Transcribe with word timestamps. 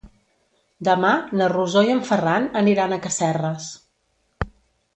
Demà 0.87 1.11
na 1.41 1.49
Rosó 1.53 1.83
i 1.89 1.93
en 1.97 2.01
Ferran 2.09 2.47
aniran 2.63 2.95
a 2.95 2.99
Casserres. 3.07 3.69